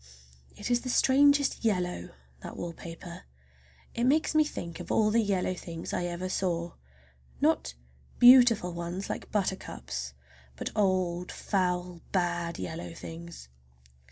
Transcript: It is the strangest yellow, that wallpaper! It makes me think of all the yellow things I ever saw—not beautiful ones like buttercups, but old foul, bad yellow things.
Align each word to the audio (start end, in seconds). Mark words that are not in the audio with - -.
It 0.57 0.71
is 0.71 0.81
the 0.81 0.89
strangest 0.89 1.63
yellow, 1.63 2.09
that 2.41 2.57
wallpaper! 2.57 3.25
It 3.93 4.05
makes 4.05 4.33
me 4.33 4.43
think 4.43 4.79
of 4.79 4.91
all 4.91 5.11
the 5.11 5.21
yellow 5.21 5.53
things 5.53 5.93
I 5.93 6.05
ever 6.05 6.27
saw—not 6.27 7.75
beautiful 8.17 8.73
ones 8.73 9.11
like 9.11 9.31
buttercups, 9.31 10.15
but 10.55 10.71
old 10.75 11.31
foul, 11.31 12.01
bad 12.11 12.57
yellow 12.57 12.95
things. 12.95 13.49